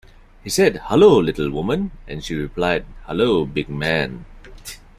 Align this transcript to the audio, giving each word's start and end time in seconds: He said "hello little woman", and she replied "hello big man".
He 0.43 0.49
said 0.49 0.81
"hello 0.85 1.19
little 1.19 1.51
woman", 1.51 1.91
and 2.07 2.23
she 2.23 2.33
replied 2.33 2.87
"hello 3.05 3.45
big 3.45 3.69
man". 3.69 4.25